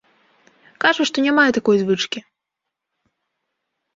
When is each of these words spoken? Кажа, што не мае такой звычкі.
Кажа, 0.85 1.03
што 1.09 1.17
не 1.25 1.33
мае 1.39 1.43
такой 1.57 1.75
звычкі. 1.81 2.19